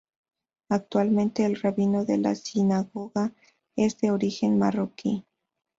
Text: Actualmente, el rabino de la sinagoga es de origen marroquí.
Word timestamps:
Actualmente, 0.69 1.45
el 1.45 1.57
rabino 1.61 2.05
de 2.05 2.17
la 2.17 2.33
sinagoga 2.33 3.33
es 3.75 3.99
de 3.99 4.09
origen 4.09 4.57
marroquí. 4.57 5.27